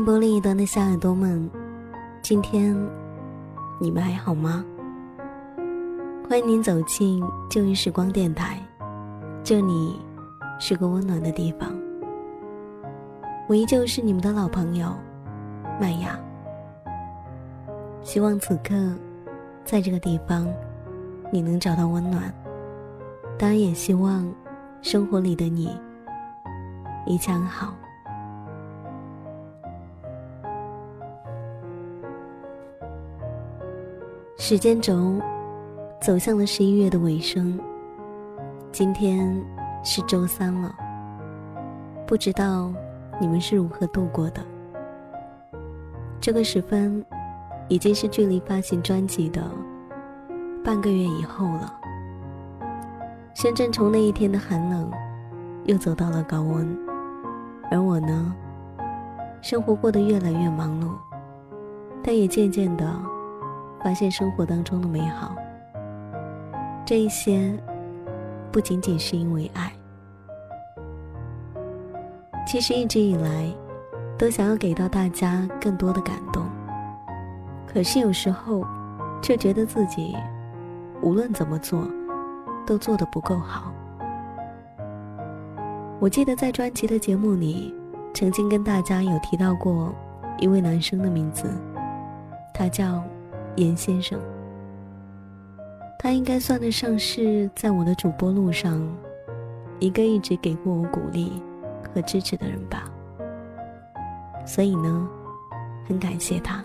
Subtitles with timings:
[0.00, 1.50] 电波另一端的小耳朵们，
[2.22, 2.74] 今天
[3.78, 4.64] 你们还好吗？
[6.26, 8.58] 欢迎您走进旧日时光电台，
[9.44, 10.00] 这里
[10.58, 11.78] 是个温暖的地方。
[13.46, 14.90] 我依旧是你们的老朋友
[15.78, 16.18] 麦雅。
[18.00, 18.74] 希望此刻，
[19.66, 20.48] 在这个地方，
[21.30, 22.32] 你能找到温暖。
[23.38, 24.26] 当然，也希望
[24.80, 25.78] 生活里的你
[27.04, 27.74] 一切安好。
[34.42, 35.20] 时间轴
[36.00, 37.60] 走向了十一月的尾声，
[38.72, 39.38] 今天
[39.84, 40.74] 是周三了。
[42.06, 42.72] 不知道
[43.20, 44.40] 你们是如何度过的？
[46.22, 47.04] 这个时分，
[47.68, 49.42] 已经是距离发行专辑的
[50.64, 51.78] 半个月以后了。
[53.34, 54.90] 深圳从那一天的寒冷，
[55.66, 56.78] 又走到了高温，
[57.70, 58.34] 而我呢，
[59.42, 60.88] 生活过得越来越忙碌，
[62.02, 62.90] 但也渐渐的。
[63.82, 65.34] 发现生活当中的美好，
[66.84, 67.52] 这一些
[68.52, 69.72] 不仅仅是因为爱。
[72.46, 73.50] 其实一直以来，
[74.18, 76.44] 都想要给到大家更多的感动，
[77.66, 78.66] 可是有时候，
[79.22, 80.16] 却觉得自己
[81.00, 81.86] 无论怎么做，
[82.66, 83.72] 都做得不够好。
[85.98, 87.74] 我记得在专辑的节目里，
[88.12, 89.94] 曾经跟大家有提到过
[90.38, 91.50] 一位男生的名字，
[92.52, 93.02] 他叫。
[93.56, 94.18] 严先生，
[95.98, 98.80] 他应该算得上是在我的主播路上
[99.78, 101.42] 一个一直给过我鼓励
[101.92, 102.90] 和支持的人吧。
[104.46, 105.08] 所以呢，
[105.86, 106.64] 很感谢他。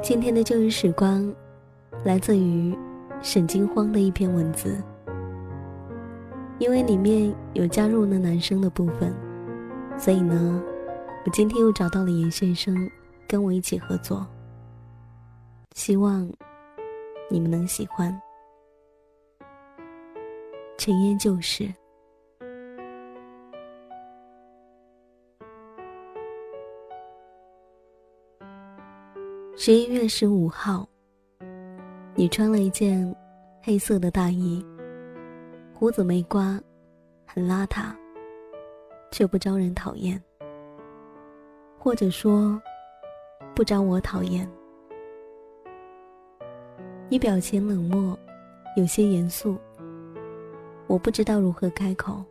[0.00, 1.32] 今天的旧日时光，
[2.04, 2.76] 来自于
[3.20, 4.82] 沈金荒的一篇文字，
[6.58, 9.12] 因为里面有加入了男生的部分，
[9.98, 10.62] 所以呢。
[11.24, 12.90] 我今天又找到了严先生，
[13.28, 14.26] 跟我一起合作。
[15.76, 16.28] 希望
[17.30, 18.20] 你们能喜欢。
[20.76, 21.72] 尘烟旧事。
[29.56, 30.88] 十一月十五号，
[32.16, 33.14] 你穿了一件
[33.62, 34.64] 黑色的大衣，
[35.72, 36.60] 胡子没刮，
[37.24, 37.94] 很邋遢，
[39.12, 40.20] 却不招人讨厌。
[41.82, 42.62] 或者说，
[43.56, 44.48] 不招我讨厌。
[47.08, 48.16] 你表情冷漠，
[48.76, 49.58] 有些严肃。
[50.86, 52.24] 我不知道如何开口，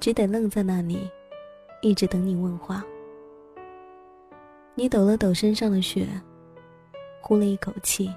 [0.00, 1.10] 只得愣在那里，
[1.82, 2.82] 一直等你问话。
[4.74, 6.08] 你抖了抖身上的雪，
[7.20, 8.10] 呼了一口气。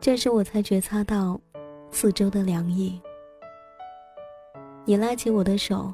[0.00, 1.38] 这时我才觉察到
[1.90, 2.98] 四周的凉意。
[4.86, 5.92] 你拉起我的手，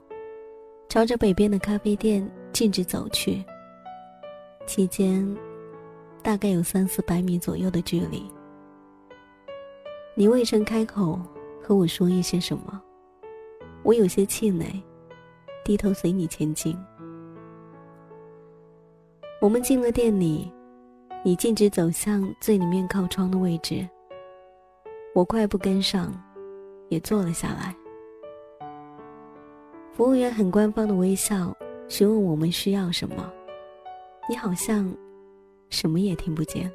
[0.89, 2.25] 朝着北边的咖啡店。
[2.63, 3.45] 径直走去。
[4.67, 5.37] 期间，
[6.23, 8.23] 大概有三四百米左右的距离。
[10.15, 11.19] 你未曾开口
[11.61, 12.81] 和我说一些什么，
[13.83, 14.81] 我有些气馁，
[15.65, 16.79] 低头随你前进。
[19.41, 20.49] 我们进了店里，
[21.25, 23.85] 你径直走向最里面靠窗的位置。
[25.17, 26.15] 我快步跟上，
[26.91, 27.75] 也坐了下来。
[29.93, 31.53] 服务员很官方的微笑。
[31.93, 33.31] 询问我们需要什么，
[34.27, 34.91] 你好像
[35.69, 36.73] 什么也听不见。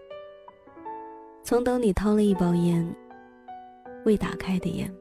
[1.44, 2.88] 从兜里掏了一包烟，
[4.06, 4.94] 未打开的烟。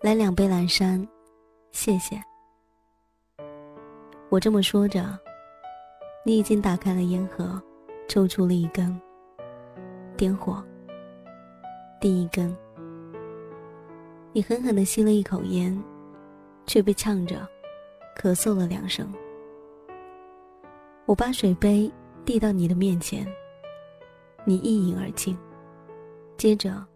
[0.00, 1.06] 来两杯蓝山，
[1.70, 2.20] 谢谢。
[4.28, 5.16] 我这么说着，
[6.24, 7.62] 你已经打开了烟盒，
[8.08, 9.00] 抽出了一根，
[10.16, 10.60] 点火。
[12.00, 12.52] 第一根。
[14.32, 15.76] 你狠狠地吸了一口烟，
[16.64, 17.48] 却被呛着，
[18.16, 19.12] 咳嗽了两声。
[21.04, 21.90] 我把水杯
[22.24, 23.26] 递到你的面前，
[24.44, 25.36] 你一饮而尽，
[26.36, 26.86] 接着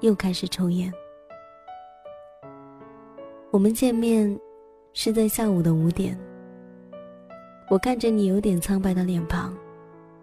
[0.00, 0.92] 又开始抽烟。
[3.52, 4.36] 我们见面
[4.92, 6.18] 是在下午的五点。
[7.70, 9.56] 我看着你有点苍白的脸庞，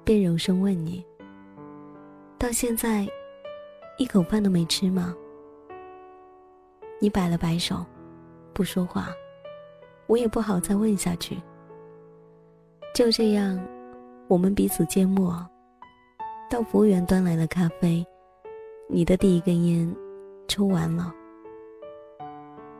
[0.03, 1.05] 便柔声问你
[2.37, 3.07] ：“到现在，
[3.97, 5.15] 一口饭都没吃吗？”
[7.01, 7.83] 你摆了摆手，
[8.53, 9.07] 不说话，
[10.05, 11.35] 我也不好再问下去。
[12.93, 13.59] 就这样，
[14.27, 15.43] 我们彼此缄默。
[16.47, 18.05] 到服务员端来了咖啡，
[18.87, 19.95] 你的第一根烟
[20.47, 21.11] 抽完了，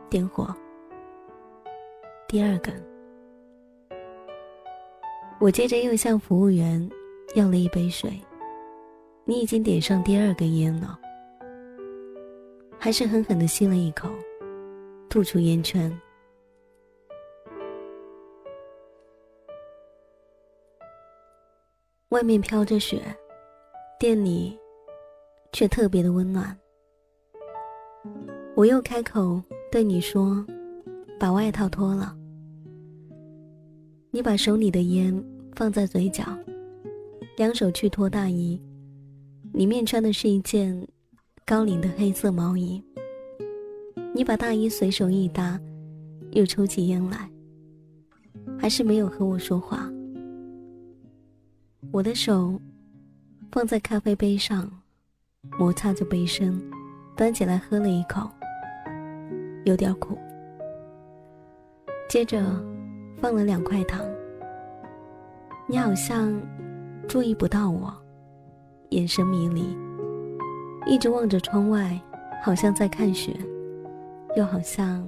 [0.08, 0.54] 点火。
[2.28, 2.72] 第二根，
[5.40, 6.88] 我接着又向服务员
[7.34, 8.12] 要了一杯水。
[9.24, 10.98] 你已经点上第二根烟了。
[12.84, 14.08] 还是狠狠的吸了一口，
[15.08, 15.88] 吐出烟圈。
[22.08, 23.00] 外面飘着雪，
[24.00, 24.58] 店里
[25.52, 26.58] 却特别的温暖。
[28.56, 29.40] 我又开口
[29.70, 30.44] 对你说
[31.20, 32.16] ：“把外套脱了。”
[34.10, 35.24] 你把手里的烟
[35.54, 36.24] 放在嘴角，
[37.36, 38.60] 两手去脱大衣。
[39.52, 40.84] 里面穿的是一件
[41.44, 42.82] 高领的黑色毛衣。
[44.14, 45.58] 你把大衣随手一搭，
[46.30, 47.28] 又抽起烟来，
[48.58, 49.90] 还是没有和我说话。
[51.90, 52.60] 我的手
[53.50, 54.70] 放在咖啡杯上，
[55.58, 56.60] 摩擦着杯身，
[57.16, 58.30] 端起来喝了一口，
[59.64, 60.16] 有点苦。
[62.08, 62.42] 接着
[63.18, 64.00] 放了两块糖。
[65.66, 66.32] 你好像
[67.08, 67.94] 注意不到我，
[68.90, 69.76] 眼神迷离，
[70.84, 72.00] 一直望着窗外，
[72.42, 73.32] 好像在看雪，
[74.36, 75.06] 又好像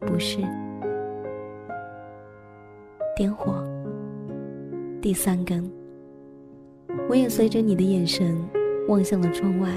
[0.00, 0.38] 不是。
[3.14, 3.62] 点火，
[5.02, 5.70] 第三根。
[7.08, 8.36] 我也随着你的眼神
[8.88, 9.68] 望向了窗外，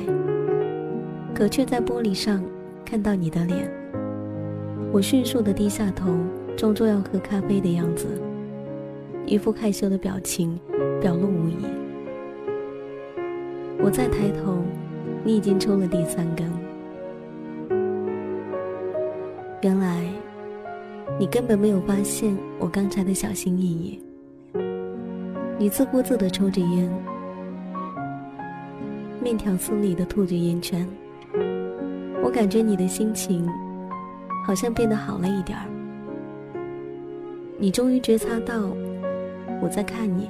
[1.36, 2.44] 可却在玻璃上
[2.86, 3.70] 看到你的脸。
[4.92, 6.16] 我迅速的低下头，
[6.56, 8.08] 装作要喝咖啡的样子，
[9.26, 10.58] 一副害羞的表情
[11.02, 11.58] 表露无遗。
[13.80, 14.60] 我再抬头，
[15.24, 16.52] 你已经抽了第三根。
[19.62, 20.04] 原来，
[21.18, 24.04] 你根本没有发现我刚才的小心翼翼。
[25.58, 26.92] 你自顾自的抽着烟。
[29.22, 30.86] 面条丝里的吐着烟圈，
[32.22, 33.48] 我感觉你的心情
[34.46, 35.64] 好像变得好了一点儿。
[37.58, 38.68] 你终于觉察到
[39.62, 40.28] 我在看你，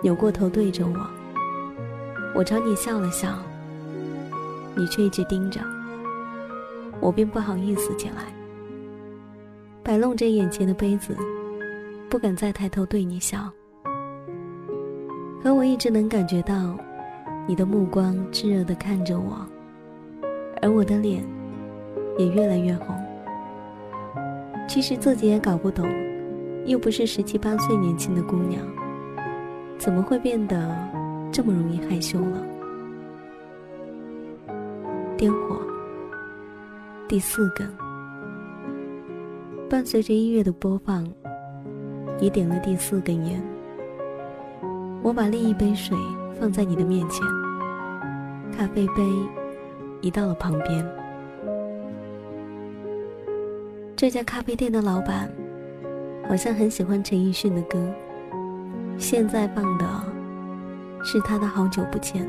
[0.00, 1.10] 扭过头对着我，
[2.36, 3.30] 我朝你笑了笑，
[4.76, 5.60] 你却一直盯着，
[7.00, 8.26] 我便不好意思起来，
[9.82, 11.16] 摆弄着眼前的杯子，
[12.10, 13.50] 不敢再抬头对你笑。
[15.42, 16.76] 可我一直能感觉到。
[17.48, 19.46] 你的目光炙热的看着我，
[20.60, 21.24] 而我的脸
[22.18, 22.92] 也越来越红。
[24.66, 25.88] 其实自己也搞不懂，
[26.64, 28.66] 又不是十七八岁年轻的姑娘，
[29.78, 30.76] 怎么会变得
[31.30, 32.44] 这么容易害羞了？
[35.16, 35.58] 点火，
[37.08, 37.66] 第四根。
[39.68, 41.06] 伴随着音乐的播放，
[42.20, 43.42] 你点了第四根烟。
[45.02, 45.96] 我把另一杯水。
[46.38, 47.26] 放在你的面前，
[48.54, 49.02] 咖啡杯
[50.02, 50.86] 移到了旁边。
[53.96, 55.32] 这家咖啡店的老板
[56.28, 57.82] 好像很喜欢陈奕迅的歌，
[58.98, 59.86] 现在放的
[61.02, 62.22] 是他的《好久不见》。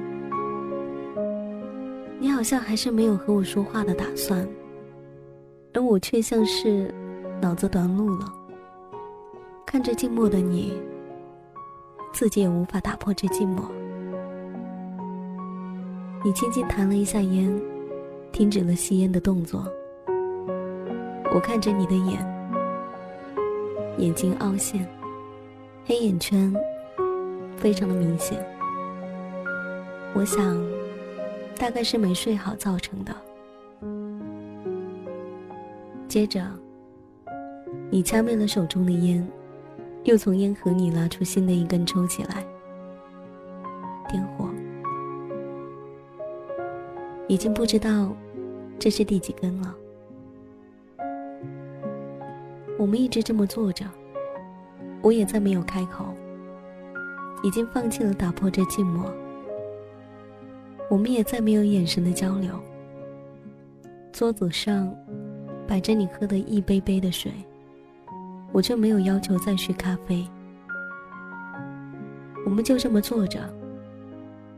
[2.20, 4.48] 你好像还是没有和我说话的打算，
[5.74, 6.94] 而我却像是
[7.40, 8.34] 脑子短路了，
[9.66, 10.74] 看着静默的你，
[12.12, 13.62] 自己也无法打破这寂寞。
[16.26, 17.56] 你轻轻弹了一下烟，
[18.32, 19.64] 停止了吸烟的动作。
[21.36, 22.26] 我看着你的眼，
[24.00, 24.88] 眼睛凹陷，
[25.86, 26.52] 黑眼圈
[27.58, 28.44] 非常的明显。
[30.16, 30.58] 我想，
[31.58, 33.14] 大概是没睡好造成的。
[36.08, 36.42] 接着，
[37.90, 39.28] 你掐灭了手中的烟，
[40.04, 42.46] 又从烟盒里拿出新的一根抽起来，
[44.08, 44.50] 点火。
[47.28, 48.16] 已经不知道
[48.80, 49.76] 这是第几根了。
[52.78, 53.86] 我们一直这么坐着，
[55.02, 56.06] 我也再没有开口，
[57.44, 59.12] 已经放弃了打破这寂寞。
[60.90, 62.52] 我们也再没有眼神的交流。
[64.12, 64.94] 桌子上
[65.68, 67.32] 摆着你喝的一杯杯的水，
[68.52, 70.28] 我却没有要求再续咖啡。
[72.46, 73.42] 我们就这么坐着，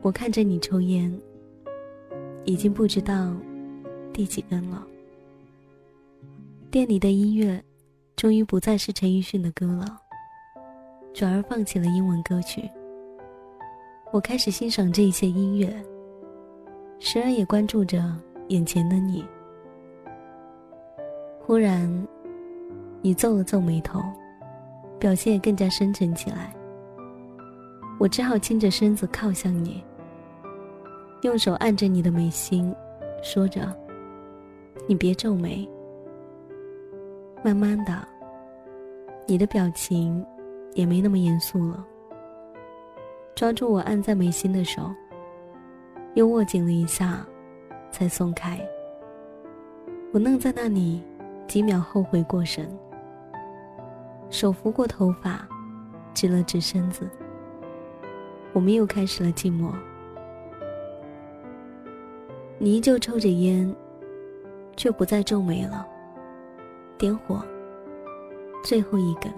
[0.01, 1.11] 我看着你抽烟。
[2.45, 3.35] 已经不知道
[4.11, 4.83] 第几根了。
[6.71, 7.61] 店里的音乐
[8.15, 9.99] 终于不再是陈奕迅的歌了，
[11.13, 12.67] 转而放起了英文歌曲。
[14.11, 15.71] 我开始欣赏这一些音乐，
[16.99, 18.03] 时而也关注着
[18.49, 19.25] 眼前的你。
[21.39, 22.07] 忽然，
[23.01, 24.01] 你皱了皱眉头，
[24.99, 26.53] 表现也更加深沉起来。
[27.97, 29.83] 我只好倾着身子靠向你。
[31.21, 32.73] 用手按着你的眉心，
[33.21, 33.75] 说着
[34.87, 35.67] ：“你别皱眉。”
[37.43, 38.07] 慢慢的，
[39.25, 40.25] 你的表情
[40.75, 41.85] 也没那么严肃了。
[43.35, 44.93] 抓住我按在眉心的手，
[46.15, 47.25] 又握紧了一下，
[47.91, 48.59] 才松开。
[50.11, 51.03] 我愣在那里，
[51.47, 52.67] 几秒后回过神，
[54.29, 55.47] 手扶过头发，
[56.13, 57.07] 直了直身子。
[58.53, 59.71] 我们又开始了寂寞。
[62.57, 63.73] 你依旧抽着烟，
[64.75, 65.87] 却不再皱眉了。
[66.97, 67.41] 点火，
[68.63, 69.31] 最后一根。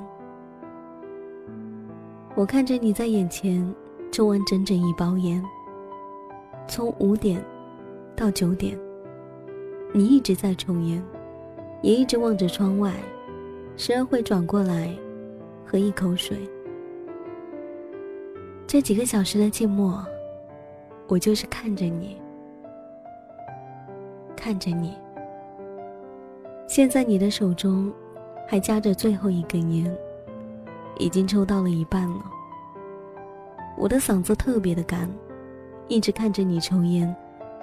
[2.34, 3.76] 我看着你在眼前
[4.12, 5.44] 抽完整整一包烟，
[6.68, 7.44] 从五点
[8.16, 8.78] 到九点。
[9.94, 11.04] 你一直在抽烟，
[11.82, 12.94] 也一直望着窗外，
[13.76, 14.90] 时而会转过来，
[15.66, 16.38] 喝一口水。
[18.66, 20.02] 这几个小时的寂寞，
[21.08, 22.16] 我就是看着你，
[24.34, 24.94] 看着你。
[26.68, 27.92] 现在你的手中
[28.48, 29.94] 还夹着最后一根烟，
[30.98, 32.24] 已经抽到了一半了。
[33.78, 35.10] 我的嗓子特别的干，
[35.92, 37.14] 一直看着你抽烟，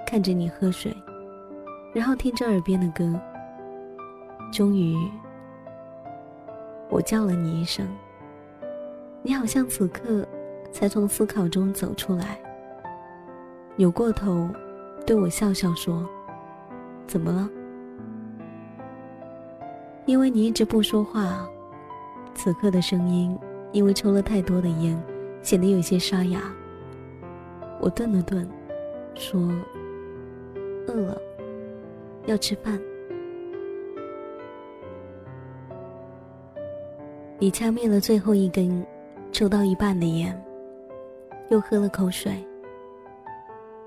[0.05, 0.95] 看着你喝水。
[1.91, 3.19] 然后听着耳边的歌，
[4.53, 4.95] 终于，
[6.89, 7.87] 我叫了你一声。
[9.23, 10.23] 你好像此刻
[10.71, 12.39] 才从思考中走出来，
[13.75, 14.47] 扭过头
[15.07, 16.07] 对我笑笑说
[17.07, 17.49] ：“怎么了？”
[20.05, 21.49] 因为你一直不说话，
[22.35, 23.35] 此刻的声音
[23.71, 25.01] 因为抽了太多的烟，
[25.41, 26.39] 显得有些沙哑。
[27.79, 28.47] 我顿了顿，
[29.15, 29.39] 说
[30.87, 31.17] ：“饿了。”
[32.27, 32.79] 要吃饭。
[37.39, 38.85] 你掐灭了最后一根
[39.31, 40.37] 抽到一半的烟，
[41.49, 42.45] 又喝了口水，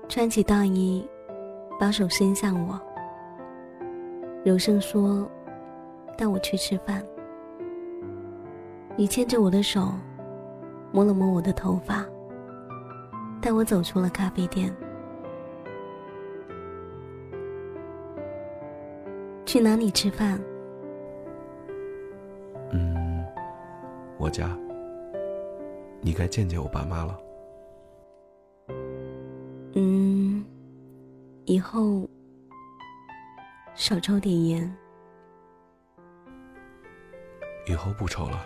[0.09, 1.07] 穿起大衣，
[1.79, 2.81] 把手伸向我，
[4.43, 5.29] 柔声说
[6.17, 7.01] ：“带我去吃饭。”
[8.97, 9.91] 你牵着我的手，
[10.91, 12.05] 摸了摸我的头发，
[13.43, 14.73] 带我走出了咖啡店。
[19.45, 20.41] 去哪里吃饭？
[22.71, 23.25] 嗯，
[24.17, 24.57] 我家。
[25.99, 27.19] 你该见见我爸妈了。
[29.75, 30.45] 嗯，
[31.43, 32.07] 以后
[33.75, 34.73] 少抽点烟。
[37.67, 38.39] 以后不抽了。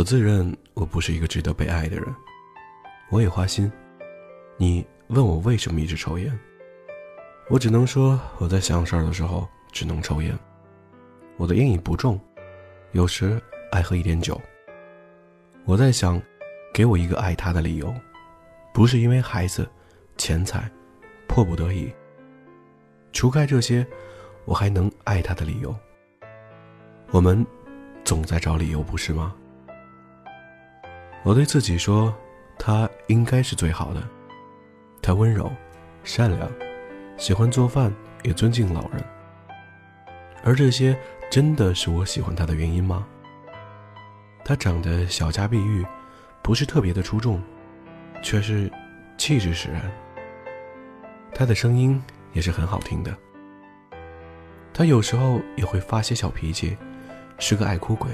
[0.00, 2.06] 我自认我不是一个值得被爱的人，
[3.10, 3.70] 我也花心。
[4.56, 6.40] 你问我为什么一直抽烟，
[7.50, 10.34] 我只能说我在想事儿的时候只能抽烟。
[11.36, 12.18] 我的烟瘾不重，
[12.92, 13.38] 有时
[13.72, 14.40] 爱喝一点酒。
[15.66, 16.18] 我在想，
[16.72, 17.94] 给我一个爱他的理由，
[18.72, 19.68] 不是因为孩子、
[20.16, 20.66] 钱财、
[21.28, 21.92] 迫不得已。
[23.12, 23.86] 除开这些，
[24.46, 25.76] 我还能爱他的理由。
[27.10, 27.46] 我们
[28.02, 29.36] 总在找理由，不是吗？
[31.22, 32.14] 我对自己说，
[32.58, 34.02] 他应该是最好的。
[35.02, 35.50] 他温柔、
[36.02, 36.50] 善良，
[37.18, 39.04] 喜欢做饭，也尊敬老人。
[40.42, 40.98] 而这些
[41.30, 43.06] 真的是我喜欢他的原因吗？
[44.42, 45.84] 他长得小家碧玉，
[46.42, 47.42] 不是特别的出众，
[48.22, 48.70] 却是
[49.18, 49.82] 气质使然。
[51.34, 53.14] 他的声音也是很好听的。
[54.72, 56.78] 他有时候也会发些小脾气，
[57.38, 58.10] 是个爱哭鬼，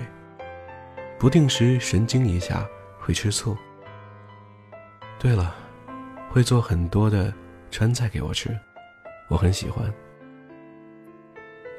[1.18, 2.66] 不定时神经一下。
[3.06, 3.56] 会吃醋。
[5.16, 5.54] 对了，
[6.28, 7.32] 会做很多的
[7.70, 8.50] 川菜给我吃，
[9.28, 9.94] 我很喜欢。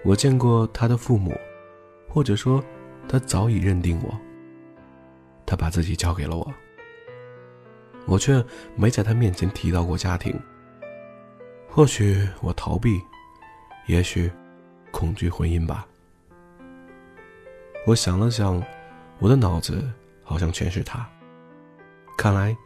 [0.05, 1.37] 我见过他的父母，
[2.07, 2.63] 或者说，
[3.09, 4.17] 他早已认定我。
[5.45, 6.53] 他把自己交给了我，
[8.05, 8.41] 我却
[8.77, 10.33] 没在他面前提到过家庭。
[11.67, 13.01] 或许我逃避，
[13.87, 14.31] 也许
[14.91, 15.85] 恐惧婚姻吧。
[17.85, 18.63] 我想了想，
[19.19, 19.83] 我的脑子
[20.23, 21.05] 好像全是他。
[22.17, 22.57] 看来，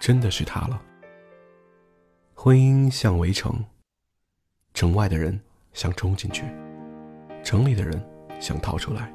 [0.00, 0.80] 真的是他了。
[2.32, 3.62] 婚姻像围城，
[4.72, 5.38] 城外的人
[5.72, 6.44] 想冲进去，
[7.42, 8.00] 城里的人
[8.38, 9.12] 想逃出来。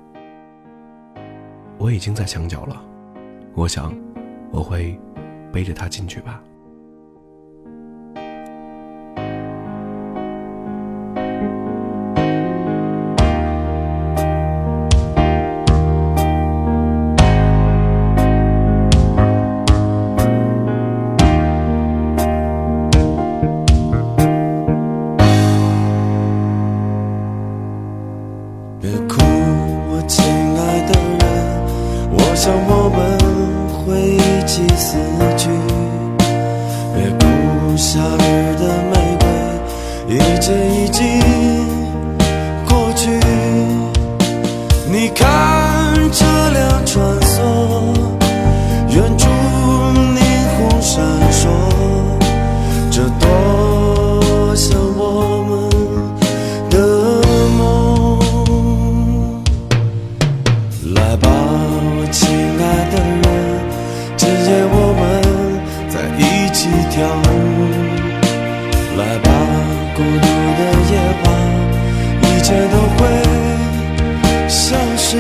[1.78, 2.86] 我已经在墙角了，
[3.54, 3.98] 我想，
[4.52, 5.00] 我会
[5.52, 6.44] 背着他进去吧。
[28.82, 29.25] 别哭。
[66.90, 67.28] 跳舞。
[68.98, 69.30] 来吧，
[69.96, 70.26] 孤独
[70.58, 71.28] 的夜晚，
[72.22, 73.00] 一切都会
[74.48, 75.18] 消失。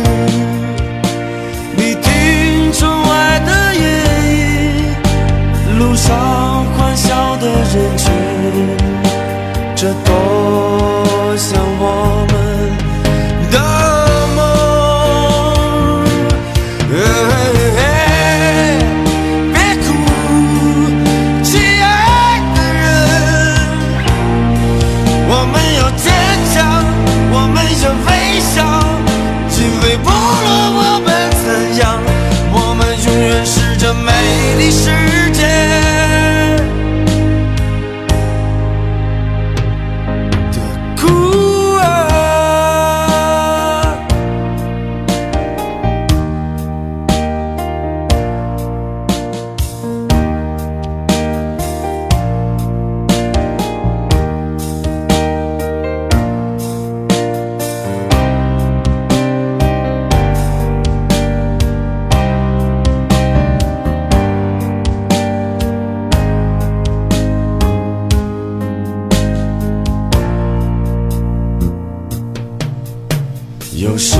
[73.95, 74.17] 有时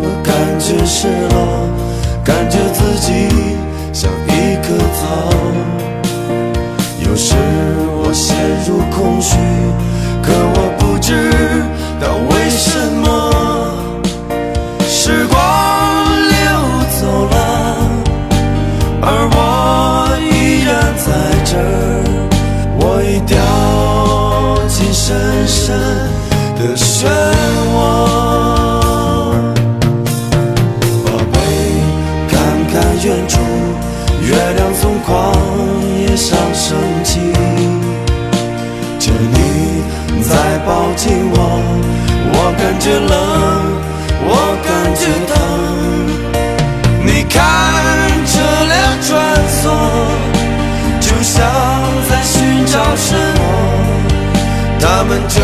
[0.00, 1.68] 我感觉失落，
[2.24, 3.28] 感觉自己
[3.92, 5.28] 像一棵草。
[6.98, 7.34] 有时
[8.02, 8.34] 我陷
[8.66, 9.36] 入空虚，
[33.04, 33.40] 远处，
[34.22, 35.34] 月亮从旷
[35.98, 37.18] 野上升起。
[39.00, 39.82] 求你
[40.22, 41.36] 再抱紧我，
[42.32, 43.12] 我感觉冷，
[44.24, 44.30] 我
[44.62, 45.34] 感觉疼。
[47.04, 47.34] 你看
[48.24, 48.38] 车
[48.70, 49.10] 辆穿
[49.50, 49.60] 梭，
[51.00, 51.34] 就像
[52.08, 53.40] 在寻找什么，
[54.78, 55.40] 他们就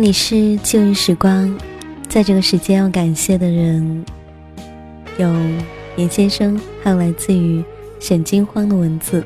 [0.00, 1.54] 里是旧日时光，
[2.08, 4.04] 在这个时间要感谢的人
[5.18, 5.30] 有
[5.96, 7.62] 严先生，还有来自于
[8.00, 9.22] 沈金荒的文字。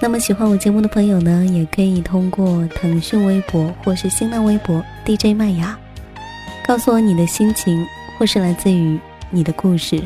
[0.00, 5.76] 那么喜欢我节目的朋友呢，也可以通过腾讯微博或是新浪微博 DJ 麦芽，
[6.66, 7.82] 告诉我你的心情，
[8.18, 10.02] 或是来自于你的故事。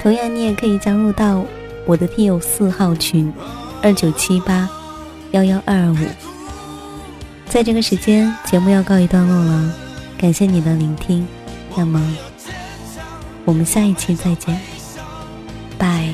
[0.00, 1.44] 同样，你也可以加入到
[1.86, 3.32] 我的听友四号群
[3.82, 4.68] 二九七八
[5.32, 6.35] 幺幺二二五。
[7.56, 9.72] 在这个时间，节目要告一段落了，
[10.18, 11.26] 感谢你的聆听。
[11.74, 11.98] 那么，
[13.46, 14.60] 我们下一期再见，
[15.78, 16.12] 拜。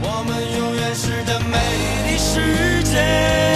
[0.00, 1.58] 我们永远是这美
[2.06, 3.51] 丽世界。